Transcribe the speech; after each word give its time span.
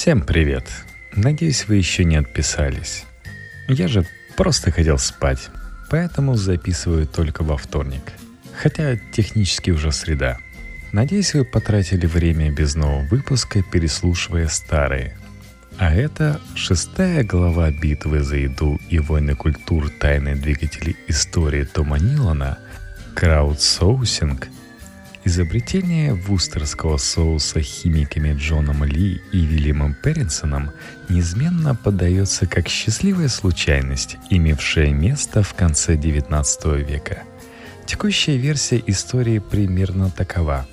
Всем 0.00 0.20
привет! 0.20 0.62
Надеюсь, 1.16 1.66
вы 1.66 1.74
еще 1.74 2.04
не 2.04 2.14
отписались. 2.14 3.04
Я 3.66 3.88
же 3.88 4.06
просто 4.36 4.70
хотел 4.70 4.96
спать, 4.96 5.50
поэтому 5.90 6.36
записываю 6.36 7.04
только 7.04 7.42
во 7.42 7.56
вторник. 7.56 8.12
Хотя 8.62 8.96
технически 9.10 9.72
уже 9.72 9.90
среда. 9.90 10.38
Надеюсь, 10.92 11.34
вы 11.34 11.44
потратили 11.44 12.06
время 12.06 12.52
без 12.52 12.76
нового 12.76 13.08
выпуска, 13.08 13.60
переслушивая 13.60 14.46
старые. 14.46 15.18
А 15.78 15.92
это 15.92 16.40
шестая 16.54 17.24
глава 17.24 17.72
битвы 17.72 18.20
за 18.22 18.36
еду 18.36 18.78
и 18.88 19.00
войны 19.00 19.34
культур 19.34 19.90
тайные 19.90 20.36
двигатели 20.36 20.94
истории 21.08 21.64
Тома 21.64 21.98
Нилана 21.98 22.58
«Краудсоусинг» 23.16 24.46
Изобретение 25.28 26.14
вустерского 26.14 26.96
соуса 26.96 27.60
химиками 27.60 28.32
Джоном 28.32 28.82
Ли 28.82 29.20
и 29.30 29.44
Вильямом 29.44 29.92
Перринсоном 29.92 30.70
неизменно 31.10 31.74
подается 31.74 32.46
как 32.46 32.66
счастливая 32.66 33.28
случайность, 33.28 34.16
имевшая 34.30 34.88
место 34.94 35.42
в 35.42 35.52
конце 35.52 35.96
XIX 35.96 36.82
века. 36.82 37.24
Текущая 37.84 38.38
версия 38.38 38.82
истории 38.86 39.38
примерно 39.38 40.08
такова. 40.08 40.66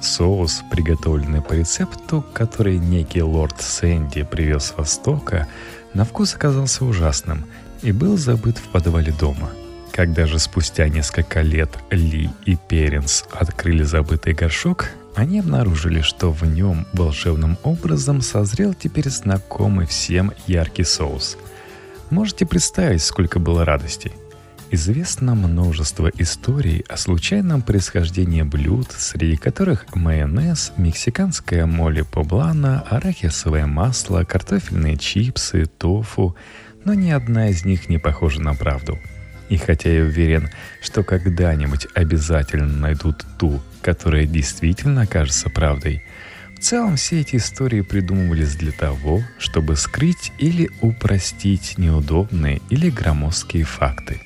Соус, 0.00 0.64
приготовленный 0.72 1.40
по 1.40 1.52
рецепту, 1.52 2.26
который 2.34 2.78
некий 2.78 3.22
лорд 3.22 3.62
Сэнди 3.62 4.24
привез 4.24 4.64
с 4.64 4.76
Востока, 4.76 5.46
на 5.94 6.04
вкус 6.04 6.34
оказался 6.34 6.84
ужасным 6.84 7.46
и 7.82 7.92
был 7.92 8.16
забыт 8.16 8.58
в 8.58 8.72
подвале 8.72 9.12
дома– 9.12 9.50
когда 9.92 10.26
же 10.26 10.38
спустя 10.38 10.88
несколько 10.88 11.42
лет 11.42 11.70
Ли 11.90 12.30
и 12.46 12.56
Перенс 12.56 13.24
открыли 13.32 13.82
забытый 13.82 14.32
горшок, 14.32 14.90
они 15.14 15.40
обнаружили, 15.40 16.00
что 16.00 16.32
в 16.32 16.44
нем 16.44 16.86
волшебным 16.92 17.58
образом 17.62 18.20
созрел 18.20 18.74
теперь 18.74 19.08
знакомый 19.08 19.86
всем 19.86 20.32
яркий 20.46 20.84
соус. 20.84 21.36
Можете 22.10 22.46
представить, 22.46 23.02
сколько 23.02 23.38
было 23.38 23.64
радости. 23.64 24.12
Известно 24.72 25.34
множество 25.34 26.10
историй 26.16 26.84
о 26.88 26.96
случайном 26.96 27.60
происхождении 27.60 28.42
блюд, 28.42 28.92
среди 28.92 29.36
которых 29.36 29.94
майонез, 29.96 30.72
мексиканская 30.76 31.66
моли 31.66 32.02
поблана, 32.02 32.80
арахисовое 32.88 33.66
масло, 33.66 34.22
картофельные 34.22 34.96
чипсы, 34.96 35.66
тофу, 35.66 36.36
но 36.84 36.94
ни 36.94 37.10
одна 37.10 37.48
из 37.48 37.64
них 37.64 37.88
не 37.88 37.98
похожа 37.98 38.40
на 38.40 38.54
правду– 38.54 38.98
и 39.50 39.56
хотя 39.56 39.90
я 39.90 40.04
уверен, 40.04 40.48
что 40.80 41.02
когда-нибудь 41.02 41.88
обязательно 41.94 42.72
найдут 42.72 43.26
ту, 43.38 43.60
которая 43.82 44.24
действительно 44.24 45.02
окажется 45.02 45.50
правдой, 45.50 46.02
в 46.56 46.60
целом 46.60 46.96
все 46.96 47.20
эти 47.20 47.36
истории 47.36 47.80
придумывались 47.80 48.54
для 48.54 48.70
того, 48.70 49.22
чтобы 49.38 49.76
скрыть 49.76 50.32
или 50.38 50.70
упростить 50.80 51.78
неудобные 51.78 52.60
или 52.70 52.90
громоздкие 52.90 53.64
факты. 53.64 54.20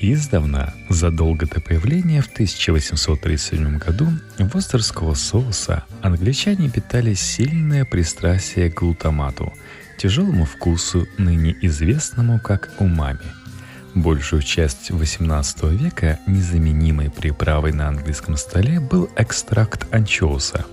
Издавна, 0.00 0.74
задолго 0.88 1.46
до 1.46 1.60
появления 1.60 2.22
в 2.22 2.28
1837 2.28 3.78
году 3.78 4.06
востерского 4.38 5.14
соуса, 5.14 5.84
англичане 6.02 6.70
питали 6.70 7.14
сильное 7.14 7.84
пристрастие 7.84 8.70
к 8.70 8.78
глутамату, 8.78 9.52
тяжелому 9.96 10.44
вкусу, 10.44 11.08
ныне 11.18 11.56
известному 11.62 12.38
как 12.38 12.70
умами– 12.78 13.18
Большую 13.94 14.42
часть 14.42 14.90
XVIII 14.90 15.74
века 15.74 16.18
незаменимой 16.26 17.10
приправой 17.10 17.72
на 17.72 17.88
английском 17.88 18.36
столе 18.36 18.80
был 18.80 19.08
экстракт 19.16 19.92
анчоуса. 19.92 20.66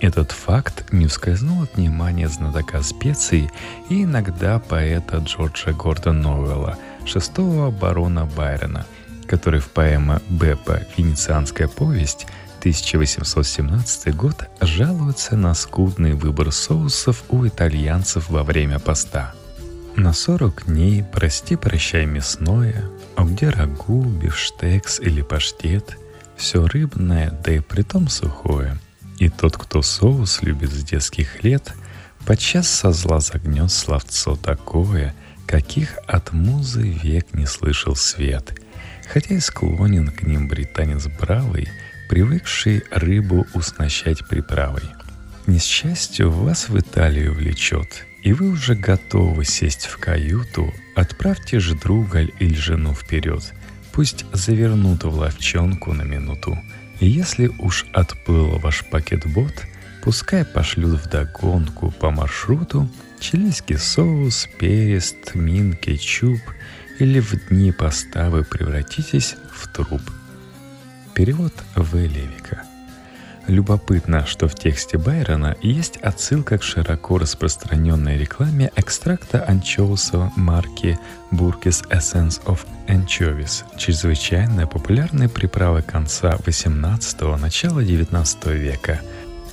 Этот 0.00 0.32
факт 0.32 0.92
не 0.92 1.06
ускользнул 1.06 1.62
от 1.62 1.76
внимания 1.76 2.28
знатока 2.28 2.82
специй 2.82 3.50
и 3.88 4.04
иногда 4.04 4.58
поэта 4.58 5.18
Джорджа 5.18 5.72
Гордона 5.72 6.20
Новелла, 6.20 6.78
шестого 7.06 7.70
барона 7.70 8.26
Байрона, 8.26 8.86
который 9.26 9.60
в 9.60 9.68
поэме 9.68 10.20
Беппа 10.28 10.80
«Венецианская 10.96 11.68
повесть» 11.68 12.26
1817 12.60 14.16
год 14.16 14.48
жалуется 14.60 15.36
на 15.36 15.54
скудный 15.54 16.14
выбор 16.14 16.50
соусов 16.50 17.24
у 17.28 17.46
итальянцев 17.46 18.30
во 18.30 18.42
время 18.42 18.78
поста– 18.78 19.34
на 19.96 20.12
сорок 20.12 20.64
дней 20.66 21.04
прости-прощай 21.04 22.06
мясное, 22.06 22.84
а 23.16 23.24
где 23.24 23.48
рагу, 23.48 24.02
бифштекс 24.02 25.00
или 25.00 25.22
паштет, 25.22 25.96
все 26.36 26.66
рыбное, 26.66 27.30
да 27.44 27.52
и 27.52 27.60
притом 27.60 28.08
сухое. 28.08 28.78
И 29.18 29.28
тот, 29.28 29.56
кто 29.56 29.82
соус 29.82 30.42
любит 30.42 30.72
с 30.72 30.82
детских 30.82 31.44
лет, 31.44 31.72
подчас 32.26 32.68
со 32.68 32.90
зла 32.90 33.20
загнет 33.20 33.70
словцо 33.70 34.36
такое, 34.36 35.14
каких 35.46 35.96
от 36.06 36.32
музы 36.32 36.82
век 36.82 37.32
не 37.32 37.46
слышал 37.46 37.94
свет, 37.94 38.58
хотя 39.12 39.36
и 39.36 39.40
склонен 39.40 40.08
к 40.08 40.22
ним 40.22 40.48
британец 40.48 41.06
бравый, 41.06 41.68
привыкший 42.08 42.82
рыбу 42.90 43.46
уснащать 43.54 44.26
приправой. 44.26 44.84
Несчастью 45.46 46.30
вас 46.30 46.68
в 46.68 46.78
Италию 46.78 47.34
влечет, 47.34 48.06
и 48.24 48.32
вы 48.32 48.48
уже 48.48 48.74
готовы 48.74 49.44
сесть 49.44 49.84
в 49.84 49.98
каюту, 49.98 50.72
отправьте 50.96 51.60
же 51.60 51.76
друга 51.76 52.22
или 52.22 52.54
жену 52.54 52.94
вперед. 52.94 53.52
Пусть 53.92 54.24
завернут 54.32 55.04
в 55.04 55.14
ловчонку 55.14 55.92
на 55.92 56.02
минуту. 56.02 56.58
И 57.00 57.06
если 57.06 57.48
уж 57.58 57.86
отплыл 57.92 58.58
ваш 58.58 58.84
пакет-бот, 58.86 59.66
пускай 60.02 60.44
пошлют 60.44 61.00
вдогонку 61.00 61.92
по 62.00 62.10
маршруту 62.10 62.88
чилийский 63.20 63.76
соус, 63.76 64.48
перец, 64.58 65.14
тмин, 65.26 65.74
кетчуп 65.74 66.40
или 66.98 67.20
в 67.20 67.48
дни 67.48 67.72
поста 67.72 68.30
вы 68.30 68.42
превратитесь 68.42 69.36
в 69.52 69.68
труп. 69.68 70.02
Перевод 71.14 71.52
В. 71.76 71.96
Левика– 71.96 72.63
Любопытно, 73.46 74.24
что 74.24 74.48
в 74.48 74.54
тексте 74.54 74.96
Байрона 74.96 75.54
есть 75.60 75.98
отсылка 75.98 76.56
к 76.56 76.62
широко 76.62 77.18
распространенной 77.18 78.16
рекламе 78.16 78.72
экстракта 78.74 79.44
анчоуса 79.44 80.32
марки 80.34 80.98
Burkis 81.30 81.86
Essence 81.90 82.42
of 82.46 82.60
Anchovies, 82.88 83.64
чрезвычайно 83.76 84.66
популярной 84.66 85.28
приправы 85.28 85.82
конца 85.82 86.36
18-го, 86.46 87.36
начала 87.36 87.84
19 87.84 88.46
века, 88.46 89.00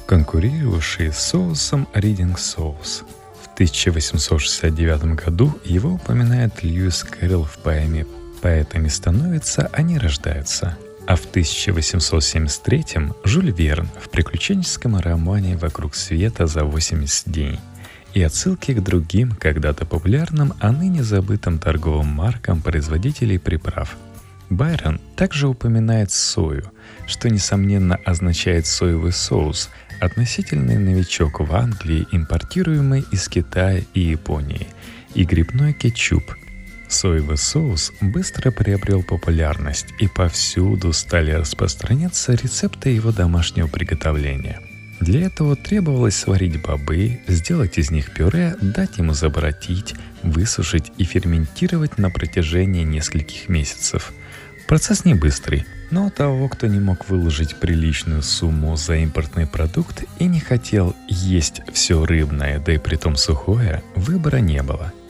конкурировавшей 0.05 1.11
с 1.11 1.17
соусом 1.17 1.85
Reading 1.93 2.35
Sauce. 2.35 3.03
В 3.43 3.53
1869 3.55 5.15
году 5.15 5.53
его 5.65 5.91
упоминает 5.91 6.63
Льюис 6.63 7.03
Кэрролл 7.03 7.43
в 7.43 7.57
поэме 7.57 8.05
«Поэтами 8.41 8.87
становятся, 8.87 9.69
они 9.73 9.97
рождаются», 9.97 10.77
а 11.07 11.15
в 11.15 11.25
1873-м 11.25 13.15
Жюль 13.23 13.51
Верн 13.51 13.87
в 13.99 14.09
приключенческом 14.09 14.97
романе 14.97 15.57
«Вокруг 15.57 15.95
света 15.95 16.47
за 16.47 16.63
80 16.63 17.31
дней» 17.31 17.59
и 18.13 18.21
отсылки 18.21 18.73
к 18.73 18.81
другим, 18.81 19.31
когда-то 19.31 19.85
популярным, 19.85 20.53
а 20.59 20.71
ныне 20.71 21.03
забытым 21.03 21.59
торговым 21.59 22.07
маркам 22.07 22.61
производителей 22.61 23.39
приправ. 23.39 23.95
Байрон 24.49 24.99
также 25.15 25.47
упоминает 25.47 26.11
сою, 26.11 26.71
что, 27.07 27.29
несомненно, 27.29 27.95
означает 28.05 28.67
соевый 28.67 29.13
соус, 29.13 29.69
относительный 30.01 30.77
новичок 30.77 31.39
в 31.39 31.55
Англии, 31.55 32.05
импортируемый 32.11 33.05
из 33.11 33.29
Китая 33.29 33.81
и 33.93 34.01
Японии, 34.01 34.67
и 35.15 35.23
грибной 35.23 35.73
кетчуп– 35.73 36.35
Соевый 36.91 37.37
соус 37.37 37.93
быстро 38.01 38.51
приобрел 38.51 39.01
популярность 39.01 39.87
и 39.97 40.09
повсюду 40.09 40.91
стали 40.91 41.31
распространяться 41.31 42.33
рецепты 42.33 42.89
его 42.89 43.13
домашнего 43.13 43.67
приготовления. 43.67 44.59
Для 44.99 45.27
этого 45.27 45.55
требовалось 45.55 46.17
сварить 46.17 46.61
бобы, 46.61 47.21
сделать 47.27 47.77
из 47.77 47.91
них 47.91 48.13
пюре, 48.13 48.57
дать 48.61 48.97
ему 48.97 49.13
заборотить, 49.13 49.95
высушить 50.21 50.91
и 50.97 51.05
ферментировать 51.05 51.97
на 51.97 52.09
протяжении 52.09 52.83
нескольких 52.83 53.47
месяцев. 53.47 54.11
Процесс 54.67 55.05
не 55.05 55.15
быстрый, 55.15 55.65
но 55.91 56.09
того, 56.09 56.49
кто 56.49 56.67
не 56.67 56.79
мог 56.79 57.07
выложить 57.09 57.55
приличную 57.55 58.21
сумму 58.21 58.75
за 58.75 58.97
импортный 58.97 59.47
продукт 59.47 60.03
и 60.19 60.25
не 60.25 60.41
хотел 60.41 60.93
есть 61.07 61.61
все 61.71 62.05
рыбное, 62.05 62.59
да 62.59 62.73
и 62.73 62.77
притом 62.77 63.15
сухое, 63.15 63.81
выбора 63.95 64.37
не 64.37 64.61
было– 64.61 64.91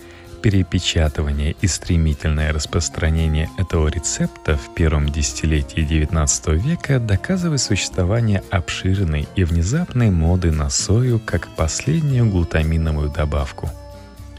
перепечатывание 0.41 1.55
и 1.61 1.67
стремительное 1.67 2.51
распространение 2.51 3.49
этого 3.57 3.87
рецепта 3.87 4.57
в 4.57 4.73
первом 4.73 5.09
десятилетии 5.09 5.87
XIX 5.87 6.57
века 6.57 6.99
доказывает 6.99 7.61
существование 7.61 8.43
обширной 8.49 9.27
и 9.35 9.43
внезапной 9.43 10.09
моды 10.09 10.51
на 10.51 10.69
сою 10.69 11.19
как 11.19 11.47
последнюю 11.55 12.29
глутаминовую 12.29 13.09
добавку. 13.09 13.69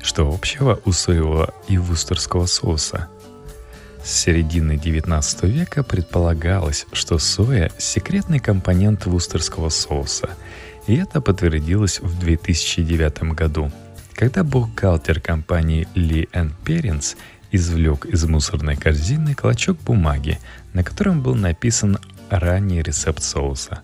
Что 0.03 0.29
общего 0.29 0.81
у 0.85 0.93
соевого 0.93 1.55
и 1.69 1.79
вустерского 1.79 2.47
соуса? 2.47 3.09
С 4.05 4.11
середины 4.11 4.73
XIX 4.73 5.49
века 5.49 5.85
предполагалось, 5.85 6.87
что 6.93 7.19
соя– 7.19 7.71
секретный 7.79 8.41
компонент 8.41 9.07
вустерского 9.07 9.69
соуса– 9.69 10.31
И 10.87 10.97
это 10.97 11.21
подтвердилось 11.21 12.01
в 12.01 12.19
2009 12.19 13.35
году, 13.35 13.71
когда 14.15 14.45
бухгалтер 14.45 15.21
компании 15.21 15.89
Ли 15.95 16.29
Перенс 16.65 17.17
извлек 17.51 18.07
из 18.07 18.25
мусорной 18.25 18.77
корзины 18.77 19.35
клочок 19.35 19.79
бумаги, 19.79 20.39
на 20.73 20.83
котором 20.83 21.23
был 21.23 21.35
написан 21.35 21.99
ранний 22.31 22.83
рецепт 22.83 23.23
соуса. 23.23 23.83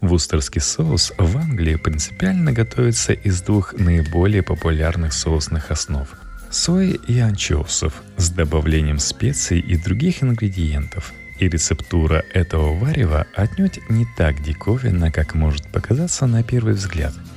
Вустерский 0.00 0.60
соус 0.60 1.12
в 1.18 1.36
Англии 1.36 1.76
принципиально 1.76 2.52
готовится 2.52 3.12
из 3.12 3.42
двух 3.42 3.74
наиболее 3.74 4.42
популярных 4.42 5.12
соусных 5.12 5.70
основ– 5.70 6.08
сои 6.50 6.98
и 7.06 7.18
анчоусов 7.20 8.02
с 8.16 8.30
добавлением 8.30 8.98
специй 8.98 9.60
и 9.60 9.76
других 9.76 10.22
ингредиентов. 10.22 11.12
И 11.38 11.48
рецептура 11.48 12.24
этого 12.34 12.78
варева 12.78 13.26
отнюдь 13.34 13.80
не 13.88 14.06
так 14.16 14.42
диковинна, 14.42 15.10
как 15.10 15.34
может 15.34 15.66
показаться 15.68 16.26
на 16.26 16.42
первый 16.42 16.74
взгляд– 16.74 17.14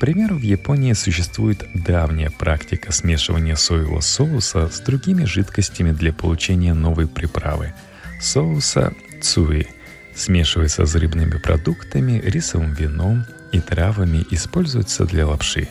примеру, 0.00 0.36
в 0.36 0.42
Японии 0.42 0.94
существует 0.94 1.64
давняя 1.74 2.30
практика 2.30 2.90
смешивания 2.90 3.54
соевого 3.54 4.00
соуса 4.00 4.68
с 4.68 4.80
другими 4.80 5.24
жидкостями 5.24 5.92
для 5.92 6.12
получения 6.12 6.74
новой 6.74 7.06
приправы– 7.06 7.74
соуса 8.20 8.92
цуи– 9.22 9.66
Смешивается 10.14 10.84
с 10.84 10.94
рыбными 10.96 11.38
продуктами, 11.38 12.20
рисовым 12.22 12.74
вином 12.74 13.24
и 13.52 13.60
травами, 13.60 14.26
используется 14.30 15.06
для 15.06 15.26
лапши. 15.26 15.68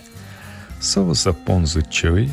Соуса 0.81 1.33
понзу 1.33 1.83
чой 1.83 2.31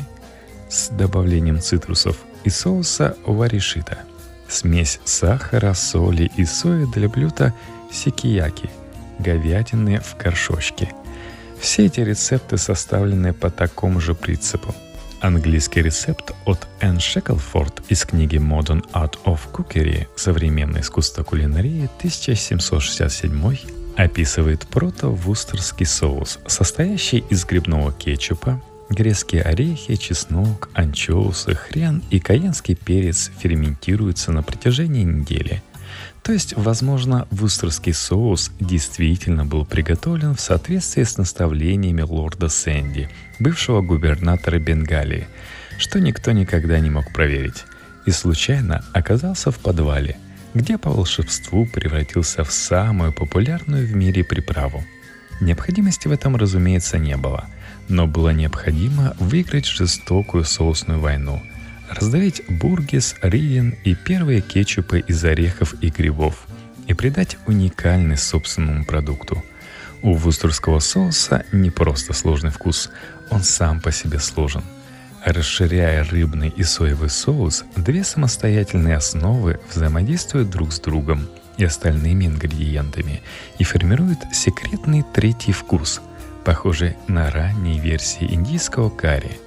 с 0.67 0.89
добавлением 0.89 1.61
цитрусов 1.61 2.17
и 2.43 2.49
соуса 2.49 3.15
варишита. 3.25 3.99
Смесь 4.47 4.99
сахара, 5.05 5.75
соли 5.75 6.31
и 6.37 6.45
сои 6.45 6.85
для 6.85 7.07
блюда 7.07 7.53
сикияки– 7.91 8.69
говядины 9.19 9.99
в 9.99 10.17
горшочке. 10.17 10.89
Все 11.59 11.85
эти 11.85 12.01
рецепты 12.01 12.57
составлены 12.57 13.33
по 13.33 13.49
такому 13.49 13.99
же 13.99 14.15
принципу– 14.15 14.75
Английский 15.19 15.81
рецепт 15.81 16.33
от 16.45 16.67
Энн 16.79 16.99
Шеклфорд 16.99 17.81
из 17.89 18.05
книги 18.05 18.37
Modern 18.37 18.83
Art 18.91 19.15
of 19.25 19.39
Cookery. 19.51 20.07
«Современное 20.15 20.81
искусство 20.81 21.23
кулинарии» 21.23 21.89
1767 21.97 23.57
описывает 23.95 24.67
прото-вустерский 24.67 25.87
соус, 25.87 26.37
состоящий 26.45 27.23
из 27.31 27.45
грибного 27.45 27.91
кетчупа, 27.91 28.61
грецкие 28.91 29.41
орехи, 29.41 29.95
чеснок, 29.95 30.69
анчоусы, 30.73 31.55
хрен 31.55 32.03
и 32.11 32.19
каенский 32.19 32.75
перец 32.75 33.31
ферментируются 33.39 34.31
на 34.31 34.43
протяжении 34.43 35.03
недели– 35.03 35.63
то 36.27 36.33
есть, 36.33 36.57
возможно, 36.57 37.25
вустерский 37.31 37.93
соус 37.93 38.51
действительно 38.59 39.45
был 39.45 39.63
приготовлен 39.63 40.35
в 40.35 40.41
соответствии 40.41 41.03
с 41.03 41.17
наставлениями 41.17 42.01
лорда 42.01 42.49
Сэнди, 42.49 43.09
бывшего 43.39 43.81
губернатора 43.81 44.59
Бенгалии, 44.59 45.25
что 45.77 46.01
никто 46.01 46.33
никогда 46.33 46.79
не 46.79 46.89
мог 46.89 47.13
проверить, 47.13 47.63
и 48.05 48.11
случайно 48.11 48.83
оказался 48.91 49.51
в 49.51 49.59
подвале, 49.59 50.17
где 50.53 50.77
по 50.77 50.89
волшебству 50.89 51.65
превратился 51.65 52.43
в 52.43 52.51
самую 52.51 53.13
популярную 53.13 53.87
в 53.87 53.95
мире 53.95 54.25
приправу. 54.25 54.83
Необходимости 55.39 56.09
в 56.09 56.11
этом, 56.11 56.35
разумеется, 56.35 56.97
не 56.97 57.15
было, 57.15 57.45
но 57.87 58.05
было 58.05 58.31
необходимо 58.33 59.15
выиграть 59.17 59.65
жестокую 59.65 60.43
соусную 60.43 60.99
войну– 60.99 61.41
раздавить 61.89 62.43
бургис, 62.49 63.15
риен 63.21 63.75
и 63.83 63.95
первые 63.95 64.41
кетчупы 64.41 64.99
из 64.99 65.23
орехов 65.23 65.73
и 65.81 65.89
грибов 65.89 66.47
и 66.87 66.93
придать 66.93 67.37
уникальность 67.47 68.23
собственному 68.23 68.85
продукту. 68.85 69.43
У 70.01 70.13
вустерского 70.13 70.79
соуса 70.79 71.43
не 71.51 71.69
просто 71.69 72.13
сложный 72.13 72.51
вкус, 72.51 72.89
он 73.29 73.43
сам 73.43 73.81
по 73.81 73.91
себе 73.91 74.19
сложен. 74.19 74.63
Расширяя 75.25 76.03
рыбный 76.03 76.53
и 76.55 76.63
соевый 76.63 77.09
соус, 77.09 77.65
две 77.75 78.03
самостоятельные 78.03 78.95
основы 78.95 79.59
взаимодействуют 79.73 80.49
друг 80.49 80.71
с 80.71 80.79
другом 80.79 81.27
и 81.57 81.65
остальными 81.65 82.25
ингредиентами 82.25 83.21
и 83.57 83.63
формируют 83.63 84.19
секретный 84.31 85.03
третий 85.13 85.51
вкус, 85.51 86.01
похожий 86.45 86.95
на 87.07 87.31
ранние 87.31 87.79
версии 87.79 88.31
индийского 88.31 88.89
карри– 88.89 89.31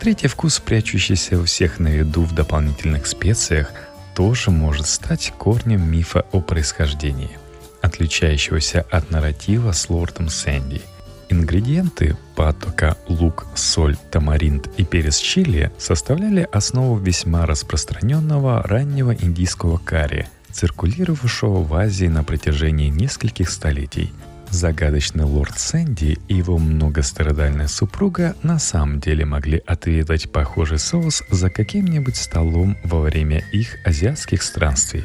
Третий 0.00 0.28
вкус, 0.28 0.60
прячущийся 0.60 1.40
у 1.40 1.44
всех 1.44 1.80
на 1.80 1.88
виду 1.88 2.22
в 2.22 2.32
дополнительных 2.32 3.08
специях, 3.08 3.72
тоже 4.14 4.52
может 4.52 4.86
стать 4.86 5.32
корнем 5.36 5.90
мифа 5.90 6.24
о 6.30 6.40
происхождении, 6.40 7.36
отличающегося 7.82 8.86
от 8.90 9.10
нарратива 9.10 9.72
с 9.72 9.90
лордом 9.90 10.28
Сэнди. 10.28 10.82
Ингредиенты 11.30 12.16
патока, 12.36 12.96
лук, 13.08 13.46
соль, 13.56 13.96
тамаринт 14.12 14.68
и 14.76 14.84
перец 14.84 15.18
чили 15.18 15.72
составляли 15.78 16.48
основу 16.52 16.96
весьма 16.96 17.44
распространенного 17.44 18.62
раннего 18.62 19.12
индийского 19.12 19.78
карри, 19.78 20.28
циркулировавшего 20.52 21.64
в 21.64 21.74
Азии 21.74 22.06
на 22.06 22.22
протяжении 22.22 22.88
нескольких 22.88 23.50
столетий– 23.50 24.12
Загадочный 24.50 25.24
лорд 25.24 25.58
Сэнди 25.58 26.18
и 26.26 26.34
его 26.34 26.58
многострадальная 26.58 27.68
супруга 27.68 28.34
на 28.42 28.58
самом 28.58 28.98
деле 28.98 29.26
могли 29.26 29.62
отведать 29.66 30.32
похожий 30.32 30.78
соус 30.78 31.22
за 31.30 31.50
каким-нибудь 31.50 32.16
столом 32.16 32.76
во 32.82 33.00
время 33.00 33.44
их 33.52 33.76
азиатских 33.84 34.42
странствий. 34.42 35.04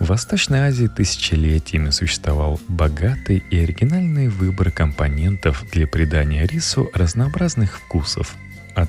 В 0.00 0.06
Восточной 0.06 0.60
Азии 0.60 0.86
тысячелетиями 0.86 1.90
существовал 1.90 2.58
богатый 2.66 3.44
и 3.50 3.58
оригинальный 3.58 4.28
выбор 4.28 4.70
компонентов 4.70 5.64
для 5.70 5.86
придания 5.86 6.46
рису 6.46 6.90
разнообразных 6.94 7.76
вкусов. 7.76 8.34
А 8.74 8.86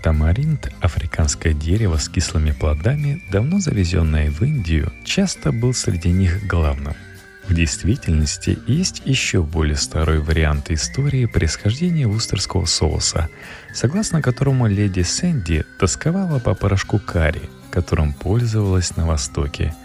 африканское 0.79 1.53
дерево 1.53 1.97
с 1.97 2.07
кислыми 2.07 2.51
плодами, 2.51 3.21
давно 3.29 3.59
завезенное 3.59 4.31
в 4.31 4.41
Индию, 4.43 4.93
часто 5.03 5.51
был 5.51 5.73
среди 5.73 6.09
них 6.09 6.47
главным– 6.47 6.95
в 7.47 7.53
действительности 7.53 8.57
есть 8.67 9.01
еще 9.05 9.43
более 9.43 9.75
старый 9.75 10.19
вариант 10.19 10.71
истории 10.71 11.25
происхождения 11.25 12.07
вустерского 12.07 12.65
соуса, 12.65 13.29
согласно 13.73 14.21
которому 14.21 14.67
леди 14.67 15.01
Сэнди 15.01 15.65
тосковала 15.77 16.39
по 16.39 16.53
порошку 16.53 16.99
карри, 16.99 17.49
которым 17.69 18.13
пользовалась 18.13 18.95
на 18.95 19.05
Востоке. 19.05 19.75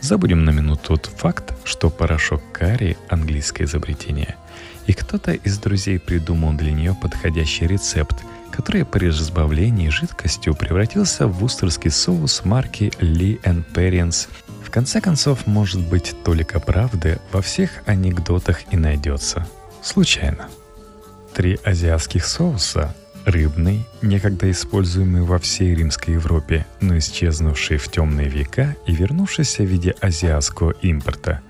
Забудем 0.00 0.44
на 0.44 0.50
минуту 0.50 0.96
тот 0.96 1.06
факт, 1.06 1.54
что 1.64 1.90
порошок 1.90 2.40
карри– 2.52 2.96
английское 3.08 3.64
изобретение. 3.64 4.36
И 4.86 4.92
кто-то 4.92 5.32
из 5.32 5.58
друзей 5.58 5.98
придумал 5.98 6.52
для 6.52 6.70
нее 6.70 6.94
подходящий 6.94 7.66
рецепт, 7.66 8.16
который 8.52 8.84
при 8.84 9.08
разбавлении 9.08 9.88
жидкостью 9.88 10.54
превратился 10.54 11.26
в 11.26 11.32
вустерский 11.32 11.90
соус 11.90 12.44
марки 12.44 12.92
Lee 13.00 13.40
Perrins– 13.74 14.28
в 14.68 14.70
конце 14.70 15.00
концов, 15.00 15.46
может 15.46 15.80
быть, 15.80 16.14
только 16.24 16.60
правды 16.60 17.18
во 17.32 17.40
всех 17.40 17.70
анекдотах 17.86 18.70
и 18.70 18.76
найдется. 18.76 19.48
Случайно. 19.82 20.50
Три 21.34 21.58
азиатских 21.64 22.26
соуса– 22.26 22.94
рыбный, 23.24 23.86
некогда 24.02 24.50
используемый 24.50 25.22
во 25.22 25.38
всей 25.38 25.74
Римской 25.74 26.14
Европе, 26.14 26.66
но 26.82 26.98
исчезнувший 26.98 27.78
в 27.78 27.90
темные 27.90 28.28
века 28.28 28.76
и 28.86 28.94
вернувшийся 28.94 29.62
в 29.62 29.66
виде 29.66 29.94
азиатского 30.02 30.72
импорта, 30.82 31.40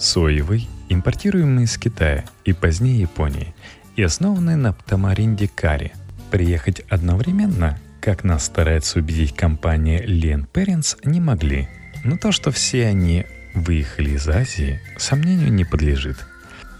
соевый, 0.00 0.68
импортируемый 0.88 1.64
из 1.64 1.78
Китая 1.78 2.24
и 2.44 2.52
позднее 2.52 3.02
Японии, 3.02 3.54
и 3.94 4.02
основанный 4.02 4.56
на 4.56 4.72
тамаринде 4.72 5.46
карри. 5.46 5.92
Приехать 6.32 6.80
одновременно, 6.88 7.78
как 8.00 8.24
нас 8.24 8.46
старается 8.46 8.98
убедить 8.98 9.36
компания 9.36 10.02
Лен 10.02 10.48
Parents, 10.52 10.98
не 11.04 11.20
могли– 11.20 11.68
но 12.04 12.16
то, 12.16 12.30
что 12.30 12.52
все 12.52 12.86
они 12.86 13.24
выехали 13.54 14.10
из 14.10 14.28
Азии, 14.28 14.80
сомнению 14.98 15.52
не 15.52 15.64
подлежит. 15.64 16.18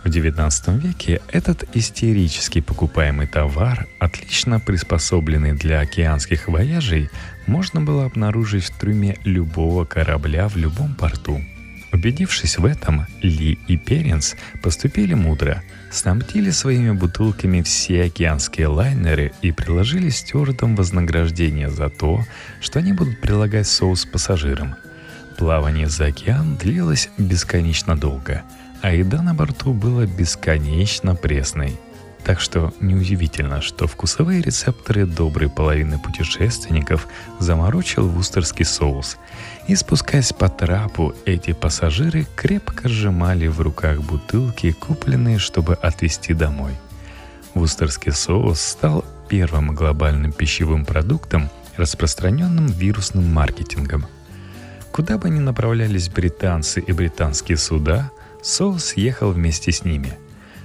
В 0.05 0.09
XIX 0.09 0.79
веке 0.81 1.23
этот 1.33 1.65
истерически 1.75 2.61
покупаемый 2.61 3.27
товар, 3.27 3.87
отлично 3.99 4.61
приспособленный 4.61 5.55
для 5.55 5.81
океанских 5.81 6.49
вояжей, 6.49 7.09
можно 7.47 7.81
было 7.81 8.05
обнаружить 8.05 8.65
в 8.65 8.79
трюме 8.79 9.17
любого 9.25 9.87
корабля 9.87 10.49
в 10.49 10.57
любом 10.57 10.95
порту. 10.95 11.41
Убедившись 11.91 12.59
в 12.59 12.67
этом, 12.67 13.07
Ли 13.23 13.59
и 13.67 13.79
Перенс 13.79 14.35
поступили 14.63 15.15
мудро, 15.15 15.63
снабдили 15.91 16.51
своими 16.51 16.91
бутылками 16.91 17.63
все 17.63 18.03
океанские 18.05 18.67
лайнеры 18.67 19.33
и 19.41 19.53
приложили 19.53 20.11
стюардам 20.11 20.77
вознаграждение 20.77 21.71
за 21.71 21.89
то, 21.89 22.27
что 22.61 22.81
они 22.81 22.93
будут 22.93 23.23
прилагать 23.23 23.69
соус 23.69 24.05
пассажирам– 24.05 24.75
Плавание 25.37 25.89
за 25.89 26.07
океан 26.07 26.57
длилось 26.57 27.09
бесконечно 27.19 27.97
долго, 27.97 28.43
а 28.83 28.93
еда 28.93 29.23
на 29.23 29.35
борту 29.35 29.73
была 29.73 30.07
бесконечно 30.07 31.15
пресной. 31.15 31.79
Так 32.25 32.41
что 32.41 32.73
неудивительно, 32.81 33.61
что 33.61 33.87
вкусовые 33.87 34.41
рецепторы 34.41 35.05
доброй 35.05 35.51
половины 35.51 35.99
путешественников 35.99 37.07
заморочил 37.39 38.09
вустерский 38.09 38.65
соус. 38.65 39.19
И 39.67 39.75
спускаясь 39.77 40.33
по 40.33 40.49
трапу, 40.49 41.15
эти 41.27 41.53
пассажиры 41.53 42.27
крепко 42.35 42.89
сжимали 42.89 43.47
в 43.47 43.61
руках 43.61 44.01
бутылки, 44.01 44.73
купленные, 44.73 45.39
чтобы 45.39 45.75
отвезти 45.75 46.33
домой. 46.33 46.73
Вустерский 47.53 48.13
соус 48.13 48.61
стал 48.61 49.05
первым 49.29 49.75
глобальным 49.75 50.33
пищевым 50.33 50.87
продуктом, 50.87 51.51
распространенным 51.77 52.67
вирусным 52.67 53.33
маркетингом. 53.35 54.07
Куда 54.95 55.19
бы 55.19 55.29
ни 55.29 55.41
направлялись 55.41 56.09
британцы 56.09 56.81
и 56.81 56.93
британские 56.93 57.59
суда, 57.59 58.11
соус 58.43 58.95
ехал 58.97 59.33
вместе 59.33 59.73
с 59.73 59.85
ними– 59.85 60.19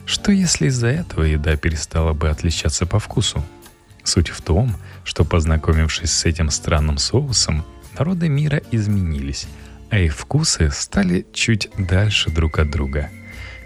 что 0.10 0.32
если 0.32 0.70
из-за 0.70 0.88
этого 0.88 1.22
еда 1.22 1.56
перестала 1.56 2.14
бы 2.14 2.30
отличаться 2.32 2.88
по 2.88 2.98
вкусу? 2.98 3.46
Суть 4.04 4.30
в 4.30 4.42
том, 4.42 4.76
что 5.04 5.24
познакомившись 5.24 6.12
с 6.12 6.26
этим 6.26 6.50
странным 6.50 6.98
соусом, 6.98 7.64
народы 7.96 8.28
мира 8.28 8.60
изменились, 8.72 9.48
а 9.92 10.00
их 10.00 10.16
вкусы 10.16 10.72
стали 10.72 11.28
чуть 11.32 11.70
дальше 11.78 12.32
друг 12.32 12.58
от 12.58 12.72
друга. 12.72 13.12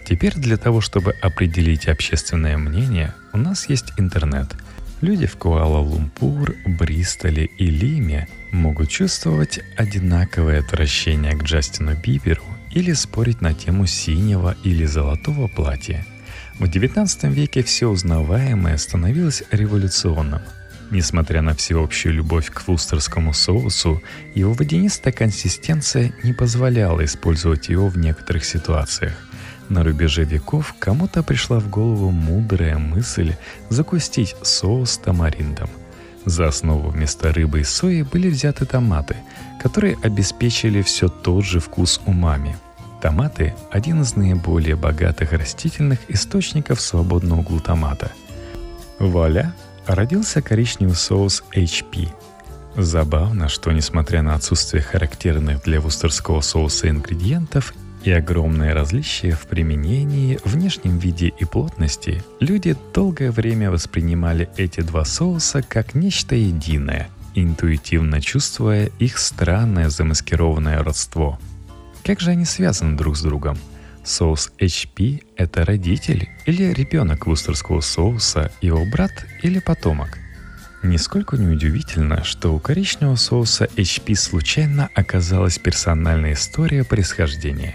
Теперь 0.06 0.34
для 0.34 0.58
того, 0.58 0.82
чтобы 0.82 1.14
определить 1.22 1.88
общественное 1.88 2.58
мнение, 2.58 3.14
у 3.32 3.38
нас 3.38 3.70
есть 3.70 3.94
интернет. 3.96 4.54
Люди 5.04 5.28
в 5.28 5.36
Куала-Лумпур, 5.36 6.56
Бристоле 6.66 7.46
и 7.58 7.66
Лиме 7.66 8.28
могут 8.52 8.90
чувствовать 8.90 9.60
одинаковое 9.76 10.62
отвращение 10.62 11.34
к 11.34 11.44
Джастину 11.44 11.96
Биберу 11.96 12.44
или 12.72 12.94
спорить 12.94 13.42
на 13.42 13.54
тему 13.54 13.86
синего 13.86 14.56
или 14.64 14.86
золотого 14.86 15.48
платья– 15.48 16.06
в 16.60 16.66
XIX 16.66 17.34
веке 17.34 17.64
все 17.64 17.88
узнаваемое 17.88 18.78
становилось 18.78 19.44
революционным. 19.52 20.42
Несмотря 20.92 21.42
на 21.42 21.56
всеобщую 21.56 22.14
любовь 22.14 22.52
к 22.52 22.68
вустерскому 22.68 23.34
соусу, 23.34 24.04
его 24.36 24.54
водянистая 24.54 25.12
консистенция 25.12 26.14
не 26.24 26.32
позволяла 26.34 27.04
использовать 27.04 27.70
его 27.70 27.88
в 27.88 27.98
некоторых 27.98 28.46
ситуациях. 28.46 29.14
На 29.74 29.84
рубеже 29.84 30.24
веков 30.24 30.76
кому-то 30.78 31.24
пришла 31.24 31.60
в 31.60 31.68
голову 31.68 32.12
мудрая 32.12 32.78
мысль 32.78 33.34
закустить 33.70 34.36
соус 34.44 35.00
тамариндом. 35.00 35.68
За 36.26 36.48
основу 36.48 36.90
вместо 36.90 37.34
рыбы 37.34 37.62
и 37.62 37.64
сои 37.64 38.04
были 38.04 38.30
взяты 38.30 38.68
томаты, 38.68 39.16
которые 39.60 39.98
обеспечили 40.04 40.84
все 40.84 41.08
тот 41.08 41.44
же 41.44 41.60
вкус 41.60 42.00
умами– 42.06 42.56
Томаты– 43.02 43.54
один 43.72 44.02
из 44.04 44.16
наиболее 44.16 44.76
богатых 44.76 45.34
растительных 45.34 46.00
источников 46.08 46.80
свободного 46.80 47.42
глутамата. 47.42 48.12
Вуаля! 49.00 49.54
Родился 49.88 50.42
коричневый 50.42 50.96
соус 50.96 51.44
HP. 51.54 52.10
Забавно, 52.78 53.50
что 53.50 53.72
несмотря 53.72 54.22
на 54.22 54.36
отсутствие 54.36 54.82
характерных 54.82 55.64
для 55.64 55.82
вустерского 55.82 56.40
соуса 56.42 56.90
ингредиентов 56.90 57.74
и 58.04 58.12
огромное 58.12 58.74
различие 58.74 59.34
в 59.34 59.48
применении, 59.48 60.40
внешнем 60.44 60.98
виде 60.98 61.28
и 61.28 61.46
плотности, 61.46 62.24
люди 62.40 62.76
долгое 62.94 63.32
время 63.32 63.72
воспринимали 63.72 64.50
эти 64.58 64.82
два 64.82 65.06
соуса 65.06 65.62
как 65.62 65.96
нечто 65.96 66.36
единое, 66.36 67.10
интуитивно 67.36 68.22
чувствуя 68.22 68.90
их 69.00 69.18
странное 69.18 69.90
замаскированное 69.90 70.84
родство– 70.84 71.40
как 72.04 72.20
же 72.20 72.32
они 72.32 72.44
связаны 72.44 72.98
друг 72.98 73.16
с 73.16 73.22
другом? 73.22 73.58
Соус 74.04 74.52
HP– 74.60 75.24
это 75.38 75.64
родитель 75.64 76.30
или 76.46 76.74
ребенок 76.74 77.28
вустерского 77.28 77.80
соуса, 77.80 78.52
его 78.60 78.84
брат 78.86 79.26
или 79.42 79.60
потомок? 79.60 80.18
Нисколько 80.84 81.38
не 81.38 81.48
удивительно, 81.48 82.26
что 82.26 82.54
у 82.54 82.60
коричневого 82.60 83.16
соуса 83.16 83.70
HP 83.78 84.16
случайно 84.16 84.90
оказалась 84.94 85.58
персональная 85.58 86.34
история 86.34 86.84
происхождения. 86.84 87.74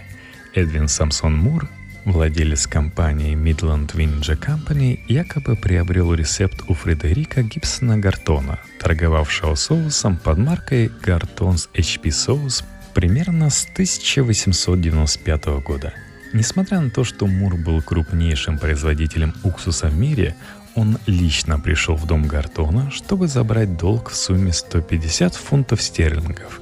Эдвин 0.55 0.88
Самсон 0.88 1.37
Мур, 1.37 1.69
владелец 2.05 2.67
компании 2.67 3.37
Midland 3.37 3.95
Winja 3.95 4.38
Company, 4.38 5.00
якобы 5.09 5.57
приобрел 5.57 6.14
рецепт 6.14 6.62
у 6.69 6.75
Фредерика 6.75 7.43
Гибсона 7.43 7.99
Гартона, 7.99 8.59
торговавшего 8.81 9.55
соусом 9.55 10.17
под 10.17 10.38
маркой 10.38 10.87
Garton's 10.87 11.69
HP 11.75 12.05
Sauce 12.05 12.64
примерно 12.95 13.50
с 13.50 13.67
1895 13.73 15.47
года. 15.62 15.93
Несмотря 16.33 16.81
на 16.81 16.90
то, 16.90 17.05
что 17.05 17.26
Мур 17.26 17.57
был 17.57 17.81
крупнейшим 17.81 18.59
производителем 18.59 19.35
уксуса 19.45 19.88
в 19.88 19.99
мире, 19.99 20.35
он 20.75 20.99
лично 21.07 21.59
пришел 21.59 21.97
в 21.97 22.07
дом 22.07 22.26
Гартона, 22.26 22.90
чтобы 22.90 23.28
забрать 23.28 23.76
долг 23.76 24.11
в 24.11 24.17
сумме 24.17 24.52
150 24.52 25.35
фунтов 25.35 25.83
стерлингов. 25.83 26.61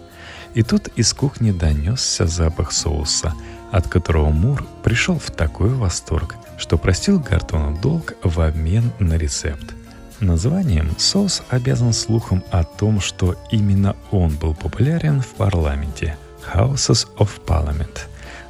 И 0.55 0.63
тут 0.63 0.89
из 0.97 1.13
кухни 1.13 1.51
донесся 1.51 2.27
запах 2.27 2.73
соуса, 2.73 3.35
от 3.71 3.89
которого 3.89 4.31
Мур 4.31 4.67
пришел 4.83 5.19
в 5.19 5.31
такой 5.31 5.71
восторг, 5.71 6.37
что 6.59 6.79
простил 6.79 7.19
Гартону 7.19 7.79
долг 7.81 8.15
в 8.23 8.41
обмен 8.41 8.93
на 8.99 9.15
рецепт. 9.17 9.75
Названием 10.21 10.91
соус 10.99 11.43
обязан 11.51 11.93
слухом 11.93 12.43
о 12.51 12.65
том, 12.65 13.01
что 13.01 13.37
именно 13.51 13.97
он 14.11 14.37
был 14.37 14.55
популярен 14.55 15.21
в 15.21 15.29
парламенте– 15.29 16.17
Houses 16.55 17.07
of 17.19 17.29
Parliament. 17.47 17.99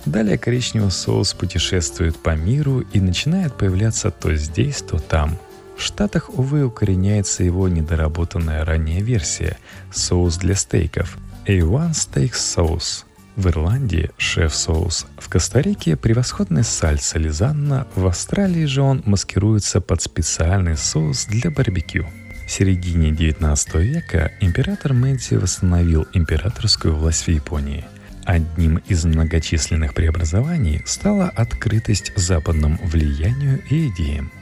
Далее 0.05 0.39
коричневый 0.39 0.93
соус 0.93 1.35
путешествует 1.35 2.17
по 2.17 2.37
миру 2.37 2.81
и 2.81 3.01
начинает 3.01 3.57
появляться 3.57 4.11
то 4.11 4.35
здесь, 4.37 4.83
то 4.83 4.99
там. 4.99 5.39
В 5.77 5.83
Штатах, 5.83 6.31
увы, 6.31 6.65
укореняется 6.65 7.43
его 7.43 7.69
недоработанная 7.69 8.65
ранняя 8.65 9.03
версия– 9.03 9.59
соус 9.93 10.37
для 10.37 10.55
стейков– 10.55 11.19
A1 11.47 11.93
Steak 11.93 12.33
Sauce. 12.33 13.06
В 13.37 13.49
Ирландии– 13.49 14.11
шеф-соус. 14.17 15.07
В 15.19 15.29
Коста-Рике– 15.29 15.97
превосходный 15.99 16.65
сальса 16.65 17.19
лизанна. 17.19 17.87
В 17.95 18.07
Австралии 18.07 18.65
же 18.65 18.81
он 18.81 19.03
маскируется 19.05 19.83
под 19.83 20.01
специальный 20.01 20.79
соус 20.79 21.27
для 21.27 21.51
барбекю. 21.51 22.07
В 22.47 22.51
середине 22.51 23.11
19 23.11 23.75
века 23.75 24.33
император 24.41 24.95
Мэйдзи 24.95 25.35
восстановил 25.35 26.07
императорскую 26.15 26.97
власть 26.97 27.27
в 27.27 27.29
Японии. 27.29 27.85
Одним 28.25 28.79
из 28.89 29.05
многочисленных 29.05 29.93
преобразований 29.93 30.83
стала 30.87 31.29
открытость 31.29 32.13
западному 32.17 32.79
влиянию 32.85 33.63
и 33.69 33.89
идеям. 33.89 34.33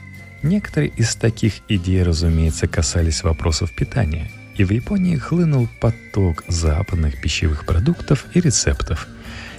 Некоторые 0.41 0.91
из 0.95 1.15
таких 1.15 1.55
идей, 1.67 2.01
разумеется, 2.01 2.67
касались 2.67 3.23
вопросов 3.23 3.75
питания, 3.75 4.31
и 4.57 4.63
в 4.63 4.71
Японии 4.71 5.17
хлынул 5.17 5.67
поток 5.79 6.43
западных 6.47 7.21
пищевых 7.21 7.65
продуктов 7.65 8.25
и 8.33 8.41
рецептов. 8.41 9.07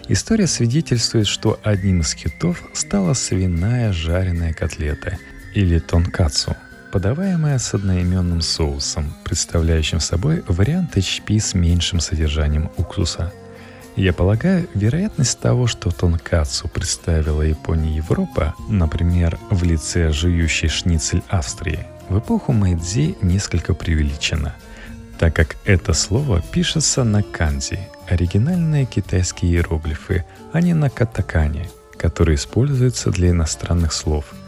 История 0.09 0.47
свидетельствует, 0.47 1.27
что 1.27 1.59
одним 1.63 2.01
из 2.01 2.15
хитов 2.15 2.63
стала 2.73 3.15
свиная 3.15 3.93
жареная 3.93 4.53
котлета 4.53 5.19
или 5.55 5.79
тонкацу– 5.79 6.57
подаваемая 6.97 7.59
с 7.59 7.75
одноименным 7.75 8.41
соусом, 8.41 9.13
представляющим 9.23 10.01
собой 10.01 10.43
вариант 10.49 10.97
HP 10.97 11.39
с 11.39 11.53
меньшим 11.53 12.01
содержанием 12.01 12.71
уксуса. 12.79 13.35
Я 13.97 14.15
полагаю, 14.15 14.67
вероятность 14.75 15.39
того, 15.39 15.67
что 15.67 15.91
тонкацу 15.91 16.69
представила 16.69 17.43
Япония 17.43 17.97
Европа, 17.97 18.55
например, 18.71 19.39
в 19.51 19.63
лице 19.63 20.11
жующей 20.11 20.69
шницель 20.69 21.23
Австрии, 21.29 21.87
в 22.09 22.19
эпоху 22.19 22.53
Мэйдзи 22.53 23.17
несколько 23.21 23.75
преувеличена, 23.75 24.55
так 25.19 25.35
как 25.35 25.57
это 25.65 25.93
слово 25.93 26.43
пишется 26.53 27.05
на 27.05 27.23
канзи, 27.23 27.81
оригинальные 28.09 28.87
китайские 28.87 29.53
иероглифы, 29.53 30.25
а 30.53 30.61
не 30.61 30.75
на 30.75 30.91
катакане, 30.91 31.69
которые 31.97 32.37
используются 32.37 33.11
для 33.11 33.31
иностранных 33.31 33.93
слов– 33.93 34.27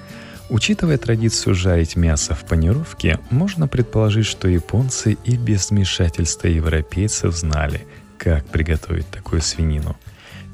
Учитывая 0.51 0.97
традицию 0.97 1.55
жарить 1.55 1.95
мясо 1.95 2.35
в 2.35 2.45
панировке, 2.47 3.21
можно 3.29 3.69
предположить, 3.69 4.25
что 4.25 4.49
японцы 4.49 5.19
и 5.25 5.37
без 5.37 5.71
вмешательства 5.71 6.49
европейцев 6.49 7.37
знали, 7.37 7.87
как 8.17 8.47
приготовить 8.47 9.11
такую 9.11 9.43
свинину. 9.43 9.97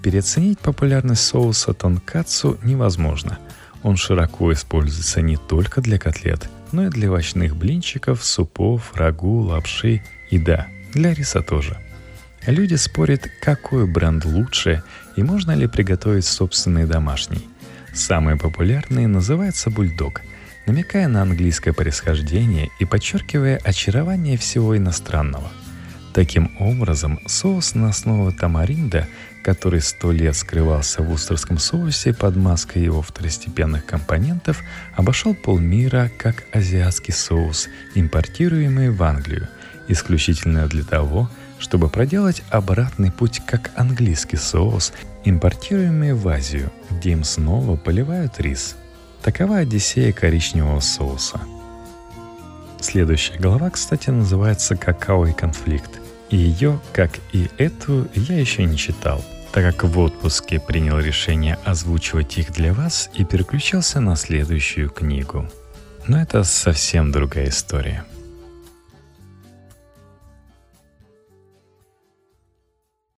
Переоценить 0.03 0.59
популярность 0.59 1.23
соуса 1.23 1.75
тонкацу 1.75 2.59
невозможно. 2.65 3.39
Он 3.85 3.97
широко 3.97 4.53
используется 4.53 5.23
не 5.23 5.37
только 5.37 5.81
для 5.81 5.99
котлет, 5.99 6.51
но 6.75 6.87
и 6.87 6.91
для 6.91 7.09
овощных 7.09 7.57
блинчиков, 7.57 8.25
супов, 8.25 8.95
рагу, 8.95 9.41
лапши 9.41 10.03
и 10.31 10.39
да, 10.39 10.67
для 10.93 11.15
риса 11.15 11.41
тоже. 11.41 11.79
Люди 12.47 12.75
спорят, 12.75 13.29
какой 13.41 13.87
бренд 13.87 14.25
лучше 14.25 14.83
и 15.17 15.23
можно 15.23 15.53
ли 15.53 15.67
приготовить 15.67 16.27
собственный 16.27 16.87
домашний. 16.87 17.49
Самый 17.95 18.37
популярный 18.37 19.07
называется 19.07 19.71
бульдог, 19.71 20.21
намекая 20.67 21.07
на 21.07 21.23
английское 21.23 21.73
происхождение 21.73 22.71
и 22.81 22.85
подчеркивая 22.85 23.61
очарование 23.63 24.37
всего 24.37 24.77
иностранного. 24.77 25.51
Таким 26.15 26.53
образом, 26.61 27.19
соус 27.27 27.75
на 27.75 27.89
основе 27.89 28.31
тамаринда, 28.31 29.09
который 29.43 29.81
сто 29.81 30.13
лет 30.13 30.37
скрывался 30.37 31.03
в 31.03 31.11
устерском 31.11 31.59
соусе 31.59 32.15
под 32.15 32.37
маской 32.37 32.85
его 32.85 33.03
второстепенных 33.03 33.85
компонентов, 33.85 34.63
обошел 34.95 35.35
полмира 35.35 36.09
как 36.17 36.45
азиатский 36.53 37.13
соус, 37.13 37.69
импортируемый 37.97 38.91
в 38.91 39.03
Англию, 39.03 39.49
исключительно 39.89 40.69
для 40.69 40.85
того, 40.85 41.29
чтобы 41.59 41.89
проделать 41.89 42.45
обратный 42.49 43.11
путь 43.11 43.43
как 43.45 43.73
английский 43.75 44.37
соус, 44.37 44.93
импортируемый 45.25 46.13
в 46.13 46.29
Азию, 46.29 46.71
где 46.93 47.11
им 47.11 47.25
снова 47.25 47.75
поливают 47.75 48.41
рис. 48.41 48.77
Такова 49.21 49.59
одиссея 49.59 50.13
коричневого 50.13 50.79
соуса. 50.79 51.41
Следующая 52.81 53.39
глава, 53.39 53.71
кстати, 53.71 54.11
называется 54.11 54.77
«Какао 54.77 55.27
и 55.27 55.33
конфликт». 55.33 56.04
И 56.31 56.37
ее, 56.37 56.81
как 56.93 57.11
и 57.33 57.49
эту, 57.59 58.09
я 58.15 58.39
еще 58.39 58.65
не 58.65 58.77
читал, 58.77 59.25
так 59.53 59.65
как 59.65 59.85
в 59.85 59.99
отпуске 59.99 60.59
принял 60.59 60.99
решение 60.99 61.59
озвучивать 61.65 62.39
их 62.39 62.53
для 62.53 62.73
вас 62.73 63.11
и 63.15 63.25
переключился 63.25 64.01
на 64.01 64.17
следующую 64.17 64.91
книгу. 64.91 65.49
Но 66.07 66.21
это 66.21 66.45
совсем 66.45 67.13
другая 67.13 67.49
история– 67.49 68.05